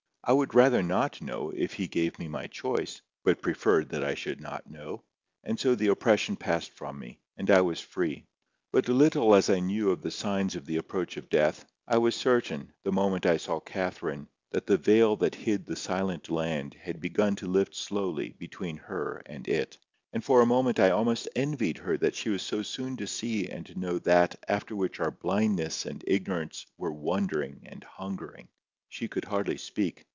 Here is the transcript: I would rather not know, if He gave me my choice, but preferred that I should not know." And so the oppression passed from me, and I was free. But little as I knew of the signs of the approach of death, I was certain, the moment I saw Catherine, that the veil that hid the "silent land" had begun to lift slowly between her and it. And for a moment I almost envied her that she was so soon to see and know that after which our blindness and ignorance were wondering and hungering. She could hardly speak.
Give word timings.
I 0.23 0.33
would 0.33 0.53
rather 0.53 0.83
not 0.83 1.19
know, 1.19 1.49
if 1.49 1.73
He 1.73 1.87
gave 1.87 2.19
me 2.19 2.27
my 2.27 2.45
choice, 2.45 3.01
but 3.23 3.41
preferred 3.41 3.89
that 3.89 4.03
I 4.03 4.13
should 4.13 4.39
not 4.39 4.69
know." 4.69 5.01
And 5.43 5.59
so 5.59 5.73
the 5.73 5.87
oppression 5.87 6.35
passed 6.35 6.69
from 6.69 6.99
me, 6.99 7.17
and 7.37 7.49
I 7.49 7.61
was 7.61 7.81
free. 7.81 8.27
But 8.71 8.87
little 8.87 9.33
as 9.33 9.49
I 9.49 9.59
knew 9.59 9.89
of 9.89 10.03
the 10.03 10.11
signs 10.11 10.55
of 10.55 10.67
the 10.67 10.77
approach 10.77 11.17
of 11.17 11.27
death, 11.31 11.65
I 11.87 11.97
was 11.97 12.13
certain, 12.15 12.71
the 12.83 12.91
moment 12.91 13.25
I 13.25 13.37
saw 13.37 13.59
Catherine, 13.59 14.27
that 14.51 14.67
the 14.67 14.77
veil 14.77 15.15
that 15.17 15.33
hid 15.33 15.65
the 15.65 15.75
"silent 15.75 16.29
land" 16.29 16.75
had 16.79 17.01
begun 17.01 17.35
to 17.37 17.47
lift 17.47 17.75
slowly 17.75 18.35
between 18.37 18.77
her 18.77 19.23
and 19.25 19.47
it. 19.47 19.79
And 20.13 20.23
for 20.23 20.41
a 20.41 20.45
moment 20.45 20.79
I 20.79 20.91
almost 20.91 21.29
envied 21.35 21.79
her 21.79 21.97
that 21.97 22.15
she 22.15 22.29
was 22.29 22.43
so 22.43 22.61
soon 22.61 22.95
to 22.97 23.07
see 23.07 23.47
and 23.47 23.75
know 23.75 23.97
that 23.97 24.35
after 24.47 24.75
which 24.75 24.99
our 24.99 25.11
blindness 25.11 25.87
and 25.87 26.03
ignorance 26.05 26.67
were 26.77 26.93
wondering 26.93 27.61
and 27.65 27.83
hungering. 27.83 28.49
She 28.87 29.07
could 29.07 29.25
hardly 29.25 29.57
speak. 29.57 30.05